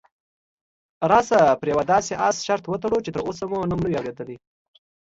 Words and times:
راشه 1.09 1.41
پر 1.59 1.67
یوه 1.71 1.83
داسې 1.93 2.13
اس 2.27 2.35
شرط 2.47 2.63
وتړو 2.67 2.97
چې 3.05 3.13
تراوسه 3.15 3.45
مو 3.49 3.59
نوم 3.71 3.79
نه 3.83 3.87
وي 3.89 3.97
اورېدلی. 3.99 4.37